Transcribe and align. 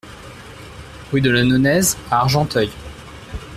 Rue 1.11 1.21
de 1.21 1.29
la 1.29 1.43
Nonaise 1.43 1.95
à 2.09 2.21
Argenteuil 2.21 2.71